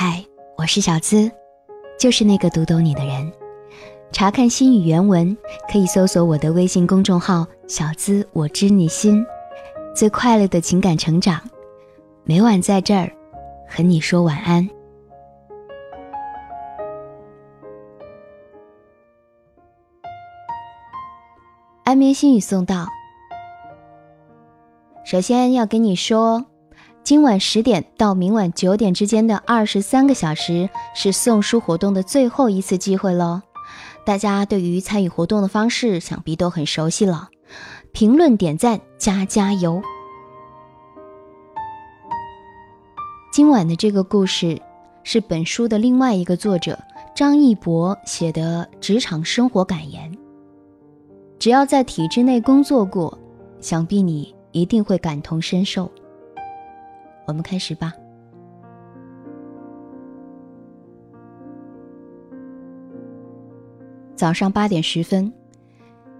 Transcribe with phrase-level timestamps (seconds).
[0.00, 0.24] 嗨，
[0.56, 1.28] 我是小资，
[1.98, 3.32] 就是那个读懂你的人。
[4.12, 5.36] 查看心语原文，
[5.72, 9.26] 可以搜索我的微信公众号“小资我知你心”，
[9.96, 11.40] 最快乐的情感成长，
[12.22, 13.10] 每晚在这儿
[13.68, 14.70] 和你说晚安。
[21.82, 22.86] 安眠心语送到。
[25.04, 26.46] 首先要跟你说。
[27.04, 33.40] 今晚十点到明晚九点之间的二十三个小时是送书活动的最后一次机会喽！
[34.04, 37.28] 大家对于参与活动的方式想必都很熟悉了，
[37.92, 39.80] 评论、点赞、加加油。
[43.32, 44.60] 今晚的这个故事
[45.02, 46.78] 是本书的另外一个作者
[47.14, 50.12] 张一博写的职场生活感言。
[51.38, 53.18] 只要在体制内工作过，
[53.60, 55.90] 想必你一定会感同身受。
[57.28, 57.92] 我们开始吧。
[64.16, 65.32] 早上八点十分，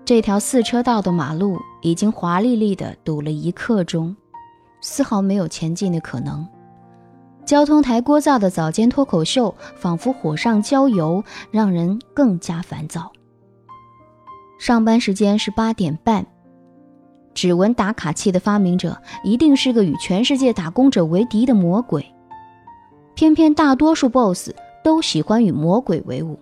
[0.05, 4.14] 这条四车道的马路已经华丽丽的堵了一刻钟，
[4.80, 6.46] 丝毫没有前进的可能。
[7.44, 13.11] 交通台聒噪的早间脱口秀，仿佛火上浇油，让人更加烦躁。
[14.61, 16.24] 上班时间是八点半。
[17.39, 22.05] 指纹打卡器的发明者一定是个与全世界打工者为敌的魔鬼，
[23.14, 24.50] 偏偏大多数 BOSS
[24.83, 26.36] 都喜欢与魔鬼为伍。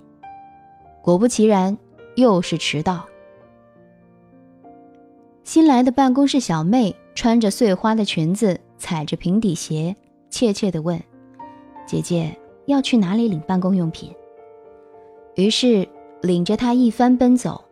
[1.03, 1.77] 果不其然，
[2.15, 3.05] 又是迟到。
[5.45, 9.95] 新来的办公室小妹穿着碎花的裙子，踩着平底鞋，
[10.31, 10.99] 怯怯地问
[11.87, 14.11] ：“姐姐要去哪里领办公用品？”
[15.37, 15.87] 于是
[16.23, 17.66] 领着她一番奔走。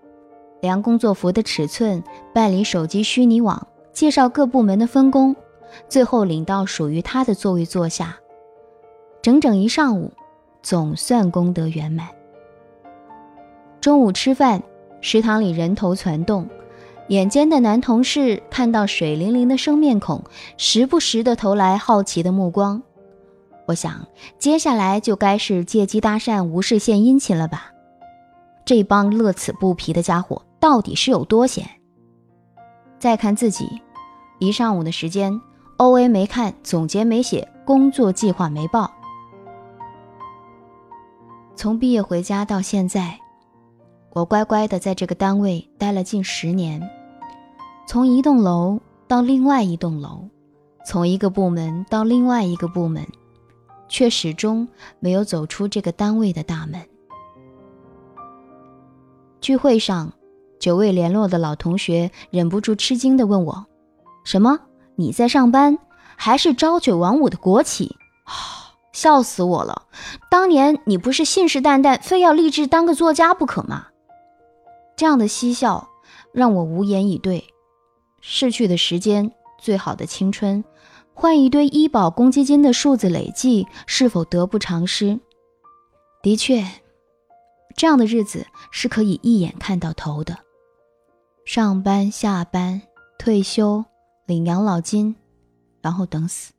[0.64, 5.36] 量工作服的尺寸，办理手机虚拟网，介绍各部门的分工，
[5.90, 8.16] 最后领到属于他的座位坐下。
[9.20, 10.10] 整整一上午，
[10.62, 12.08] 总算功德圆满。
[13.78, 14.62] 中午吃饭，
[15.02, 16.48] 食堂里人头攒动，
[17.08, 20.24] 眼尖的男同事看到水灵灵的生面孔，
[20.56, 22.82] 时不时的投来好奇的目光。
[23.66, 24.08] 我想，
[24.38, 27.72] 接下来就该是借机搭讪，无事献殷勤了吧？
[28.66, 30.40] 这帮乐此不疲的家伙。
[30.64, 31.68] 到底是有多闲？
[32.98, 33.82] 再看自己，
[34.38, 35.38] 一上午的时间
[35.76, 38.90] ，O A 没看，总结没写，工作计划没报。
[41.54, 43.20] 从毕业回家到现在，
[44.14, 46.80] 我乖乖的在这个单位待了近十年，
[47.86, 50.26] 从一栋楼到另外一栋楼，
[50.86, 53.06] 从一个部门到另外一个部门，
[53.86, 54.66] 却始终
[54.98, 56.80] 没有走出这个单位的大门。
[59.42, 60.10] 聚会上。
[60.64, 63.66] 久未联络的老同学忍不住吃惊地问我
[64.24, 64.60] ：“什么？
[64.96, 65.78] 你在上班？
[66.16, 67.98] 还是朝九晚五的国企？
[68.90, 69.82] 笑死我了！
[70.30, 73.88] 当年你不是信誓旦旦非要立志当个作家不可吗？”
[74.96, 75.86] 这样的嬉笑
[76.32, 77.44] 让我无言以对。
[78.22, 80.64] 逝去的时间，最好的青春，
[81.12, 85.20] 换一堆医保公积金的数字累计，是否得不偿失？
[86.22, 86.64] 的确，
[87.76, 90.38] 这样的日子是可以一眼看到头的。
[91.44, 92.80] 上班、下班、
[93.18, 93.84] 退休、
[94.24, 95.14] 领养老金，
[95.82, 96.54] 然后等死。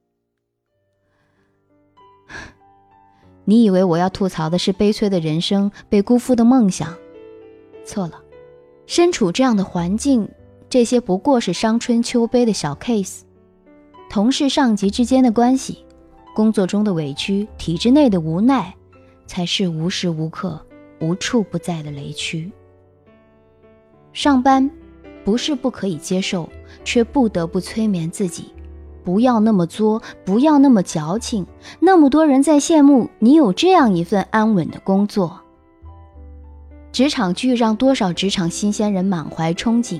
[3.45, 6.95] 你以为我要吐槽的是悲催的人生、被辜负的梦想？
[7.83, 8.21] 错了，
[8.85, 10.29] 身处这样的环境，
[10.69, 13.21] 这些不过是伤春秋悲的小 case。
[14.07, 15.83] 同事、上级之间的关系，
[16.35, 18.71] 工作中的委屈，体制内的无奈，
[19.25, 20.63] 才是无时无刻、
[21.01, 22.51] 无处不在的雷区。
[24.15, 24.71] 上班
[25.25, 26.49] 不是不可以接受，
[26.85, 28.45] 却不得不催眠自己，
[29.03, 31.45] 不要那么作，不要那么矫情。
[31.81, 35.41] 那么多人在羡慕你有这样一份安稳的工作。
[36.93, 39.99] 职场剧让多少职场新鲜人满怀憧憬，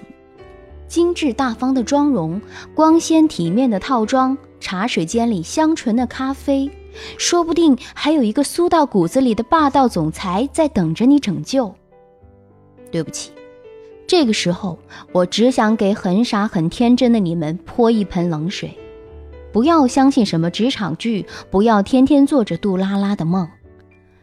[0.87, 2.41] 精致大方的妆容，
[2.73, 6.71] 光鲜体面的套装，茶水间里香醇的咖啡，
[7.17, 11.75] 说不定还有一个酥到骨子里的霸道总裁在等着你拯救。
[12.89, 13.34] 对不起。
[14.07, 14.78] 这个时候，
[15.12, 18.78] 我只想给很傻很天真的你们泼一盆冷水，
[19.52, 23.48] 不要相信什么职场剧，不要天天做着杜拉拉的梦。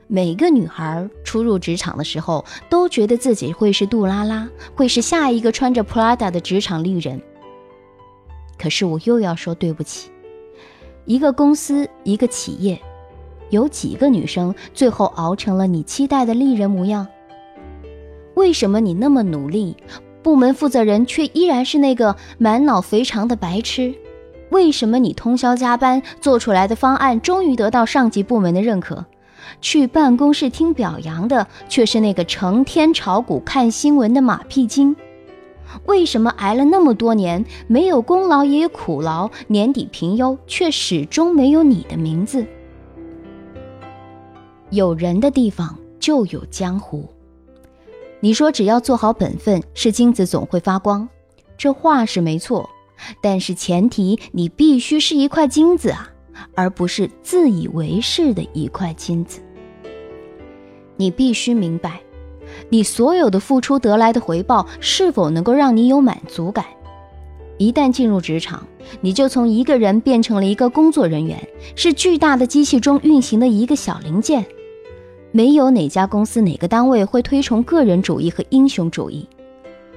[0.06, 7.20] 每个女孩初入职场的时候，都觉得自己会是杜拉拉，会是下一个穿着 Prada 的职场丽人。
[8.58, 10.10] 可是我又要说对不起，
[11.06, 12.80] 一个公司，一个企业，
[13.50, 17.06] 有几个女生最后熬成了你期待的丽人模样？
[18.34, 19.76] 为什么你那么努力，
[20.22, 23.94] 部门负责人却依然是那个满脑肥肠的白痴？
[24.50, 29.04] 为什么你通宵加班做出来的方案终于得到上级部门的认可，
[29.60, 34.94] 去办公室听表扬的却是那个成天炒股看新闻的马屁精？
[35.86, 42.46] 为什么挨了那么多年，没有功劳也有苦劳，年底评优却始终没有你的名字？
[44.68, 47.08] 有人的地方就有江湖。
[48.24, 51.08] 你说只要做好本分，是金子总会发光，
[51.58, 52.70] 这话是没错。
[53.20, 56.08] 但是前提，你必须是一块金子啊，
[56.54, 59.40] 而不是自以为是的一块金子。
[60.96, 62.00] 你必须明白，
[62.68, 66.64] 你所有的付出得来的回报是否能够让你有满足感。
[67.58, 68.64] 一旦进入职场，
[69.00, 74.46] 你就从一个人变成了一个工作人员，是巨大的机器中运行的一个小零件。
[75.32, 79.28] 没有哪家公司、哪个单位会推崇个人主义和英雄主义。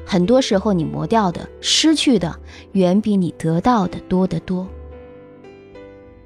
[0.05, 2.39] 很多时候，你磨掉的、失去的，
[2.71, 4.67] 远比你得到的多得多。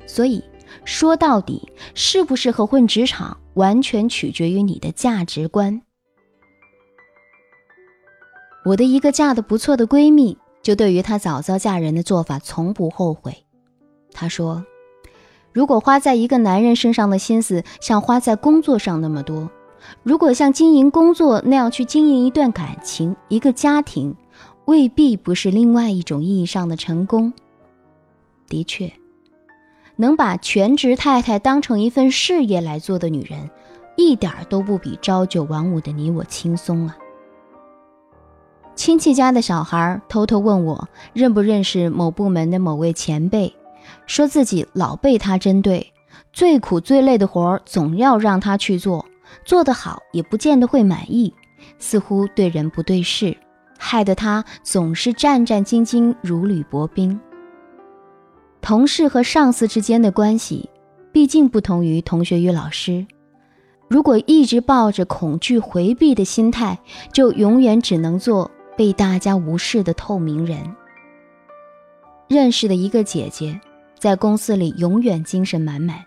[0.06, 0.44] 所以
[0.86, 5.82] 说到底，适不适合混职场，完全取决于你的价值观。
[8.66, 13.34] 我的一个嫁得不错的闺蜜，就对于她早早嫁人的做法从不后悔。
[14.12, 14.66] 她说
[15.52, 19.50] ：“如果花在一个男人身上的心思，像花在工作上那么多。”
[20.04, 24.14] 如果像经营工作那样去经营一段感情、一个家庭，
[24.66, 27.32] 未必不是另外一种意义上的成功。
[28.50, 28.92] 的确，
[29.96, 33.50] 能把全职太太当成一份事业来做的女人，
[33.96, 36.98] 一点都不比朝九晚五的你我轻松啊！
[38.76, 43.56] 亲戚家的小孩偷偷问我认不认识某部门的某位前辈，
[44.06, 45.94] 说自己老被他针对，
[46.34, 49.06] 最苦最累的活儿总要让他去做。
[49.46, 51.34] 做得好也不见得会满意，
[51.78, 53.38] 似乎对人不对事，
[53.78, 57.20] 害得他总是战战兢兢，如履薄冰。
[58.60, 60.70] 同事和上司之间的关系，
[61.12, 63.06] 毕竟不同于同学与老师。
[63.88, 66.78] 如果一直抱着恐惧回避的心态，
[67.14, 70.76] 就永远只能做被大家无视的透明人。
[72.28, 73.60] 认识的一个姐姐，
[74.00, 76.06] 在公司里永远精神满满，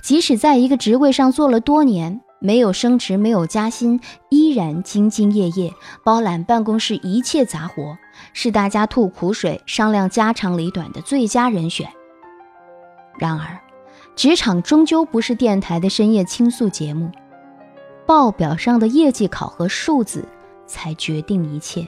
[0.00, 2.20] 即使在一个职位上做了多年。
[2.44, 5.72] 没有升职，没有加薪，依然兢兢业业，
[6.02, 7.96] 包揽办公室一切杂活，
[8.32, 11.88] 是大家吐苦水、商量家长里短的最佳人选。
[13.16, 13.60] 然而，
[14.16, 17.12] 职场终究不是电台的深夜倾诉节目，
[18.06, 20.24] 报表上的业绩考核数字
[20.66, 21.86] 才决定一切。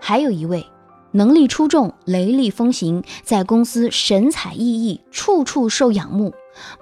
[0.00, 0.66] 还有一位。
[1.12, 6.34] 能力出众、雷厉风行，在公司神采奕奕，处处受仰慕。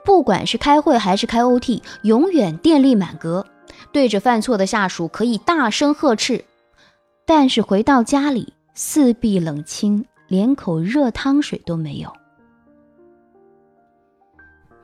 [0.05, 3.47] 不管是开会还是开 OT，永远电力满格，
[3.93, 6.45] 对着犯错的下属可以大声呵斥。
[7.25, 12.13] 但是回到家里，四壁冷清，连口热汤水都没有。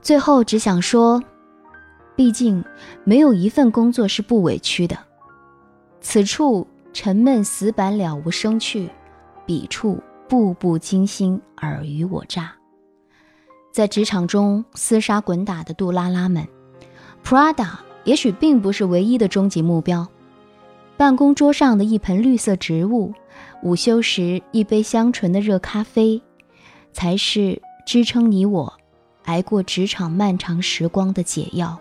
[0.00, 1.22] 最后只想说，
[2.14, 2.62] 毕竟
[3.04, 4.98] 没有一份工作是不委屈的。
[6.00, 8.90] 此处沉闷死板，了无生趣。
[9.46, 12.52] 笔触步步惊心，尔虞我诈。
[13.70, 16.46] 在职场中厮杀滚打的杜拉拉们
[17.24, 17.70] ，Prada
[18.04, 20.06] 也许并不是唯一的终极目标。
[20.96, 23.12] 办公桌上的一盆绿色植物，
[23.62, 26.22] 午休时一杯香醇的热咖啡，
[26.92, 28.72] 才是支撑你我
[29.24, 31.80] 挨过职场漫长时光的解药。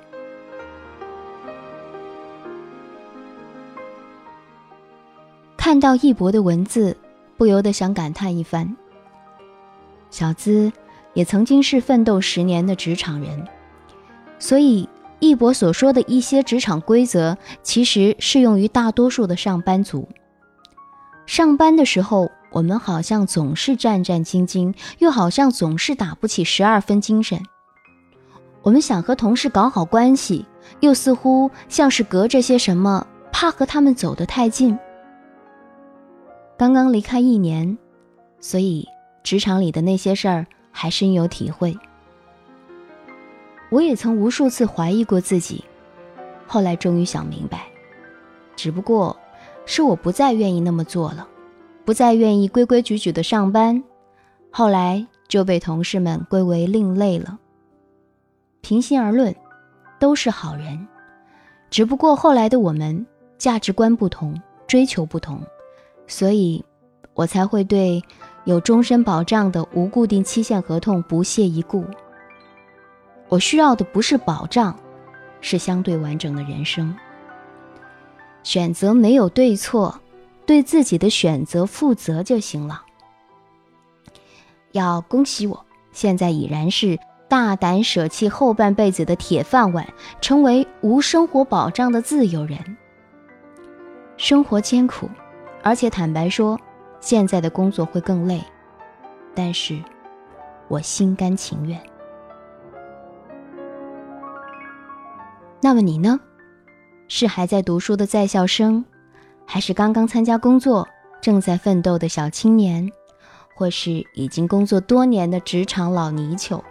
[5.58, 6.98] 看到一博的文字。
[7.42, 8.78] 不由得想感叹一番。
[10.12, 10.72] 小资
[11.16, 13.48] 也曾经是奋斗十年的职场人，
[14.38, 20.08] 所以易博所说的一些职场规则，其实适用于大多数的上班族。
[21.26, 27.42] 上班的时候，我们好像总是战战兢兢，又好像总是打不起十二分精神。
[28.62, 30.46] 我们想和同事搞好关系，
[30.82, 34.78] 又似乎像是隔着些什么，怕和他们走得太近。
[36.62, 37.76] 刚刚离开一年，
[38.40, 38.88] 所以
[39.24, 41.76] 职场里的那些事儿还深有体会。
[43.72, 45.66] 我也曾无数次怀疑过自己，
[46.46, 47.64] 后来终于想明白，
[48.56, 49.18] 只不过
[49.66, 51.28] 是我不再愿意那么做了，
[51.84, 53.84] 不再愿意规规矩矩的上班，
[54.52, 57.40] 后来就被同事们归为另类了。
[58.62, 59.36] 平心而论，
[60.00, 60.88] 都是好人，
[61.72, 63.04] 只不过后来的我们
[63.40, 65.42] 价值观不同，追求不同。
[66.08, 66.64] 所以，
[67.14, 68.02] 我才会对
[68.46, 71.86] 有终身保障的无固定期限合同不屑一顾。
[73.30, 74.78] 我需要的不是保障，
[75.40, 76.94] 是相对完整的人生。
[78.44, 80.00] 选择没有对错，
[80.46, 82.84] 对自己的选择负责就行了。
[84.72, 86.98] 要恭喜我，现在已然是
[87.30, 89.88] 大胆舍弃后半辈子的铁饭碗，
[90.20, 92.78] 成为无生活保障的自由人。
[94.18, 95.10] 生活艰苦，
[95.64, 96.60] 而且坦白说，
[97.00, 98.44] 现在的工作会更累，
[99.36, 99.80] 但是
[100.68, 101.80] 我心甘情愿。
[105.62, 106.20] 那么你呢？
[107.08, 108.84] 是还在读书的在校生，
[109.46, 110.88] 还是刚刚参加工作、
[111.22, 112.90] 正在奋斗的小青年，
[113.54, 116.64] 或是已经工作多年的职场老泥鳅？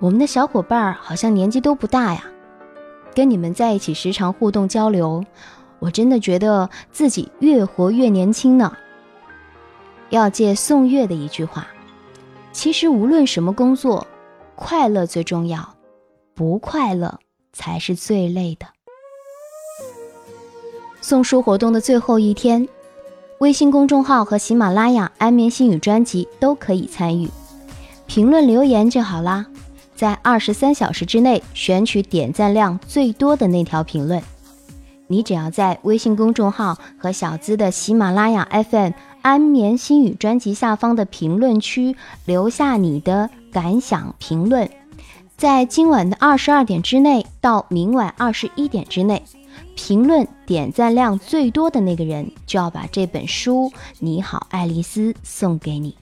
[0.00, 2.24] 我们的小伙伴好像年纪都不大呀，
[3.14, 5.24] 跟你们在一起时常互动交流，
[5.78, 8.76] 我真的觉得自己越活越年轻呢。
[10.10, 11.66] 要借宋月的一句话
[12.52, 14.06] ：“其实无论什么工作，
[14.54, 15.74] 快乐最重要，
[16.34, 17.18] 不快乐
[17.52, 18.66] 才是最累的。”
[21.00, 22.68] 送书活动的最后一天，
[23.40, 27.28] 微信公众号和喜马拉雅《安眠心语》专辑都可以参与，
[28.06, 29.44] 评论留言就好啦。
[29.94, 34.22] 在二十三小时之内选取点赞量最多的那条评论，
[35.06, 38.90] 你只要在微信公众号和小资的喜马拉雅 FM
[39.22, 44.70] 《安眠心语》专辑下方的评论区留下你的感想评论，
[45.36, 49.22] 在今晚的二十二点之内到明晚二十一点之内。
[49.76, 55.96] 评论点赞量最多的那个人，就要把这本书《你好，爱丽丝》送给你。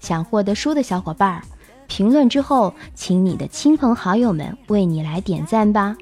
[0.00, 1.42] 想获得书的小伙伴，
[1.86, 5.96] 评论之后，请你的亲朋好友们为你来点赞吧。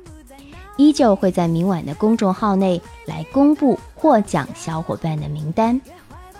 [0.76, 5.80] 依旧会在明晚的公众号内来公布获奖小伙伴的名单。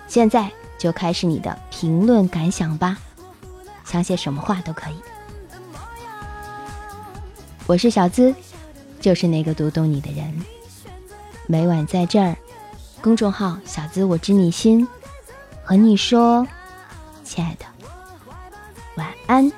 [0.09, 2.99] 现在就开始你的评论感想吧，
[3.85, 4.95] 想写什么话都可以。
[7.67, 8.35] 我是小资。
[9.01, 10.33] 就是那个读懂你的人，
[11.47, 12.35] 每晚在这儿，
[13.03, 14.89] 公众号“小资我知你心”，
[15.63, 16.47] 和你说，
[17.23, 17.67] 亲爱的，
[18.97, 19.53] 晚安，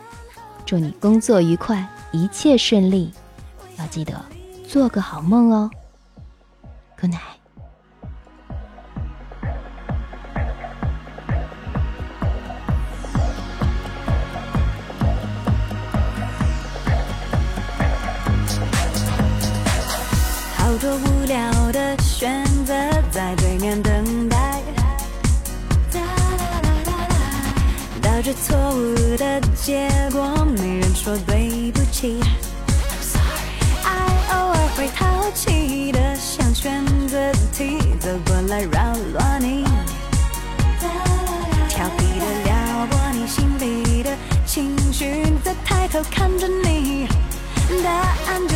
[0.64, 3.12] 祝你工作愉快，一切顺利，
[3.78, 4.20] 要记得
[4.68, 5.70] 做个好梦哦
[7.00, 7.20] ，Good night。
[20.78, 22.74] 多无聊的选择
[23.10, 24.60] 在对面等待，
[28.02, 32.20] 导致错误的结果，没人说对不起。
[46.04, 47.08] 看着你，
[47.82, 47.90] 答
[48.28, 48.55] 案就。